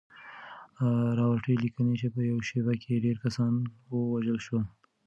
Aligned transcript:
راورټي 1.17 1.53
ليکي 1.63 1.83
چې 1.99 2.07
په 2.13 2.19
يوه 2.29 2.43
شپه 2.49 2.73
کې 2.81 3.03
ډېر 3.05 3.17
کسان 3.25 3.53
ووژل 3.91 4.37
شول. 4.45 4.63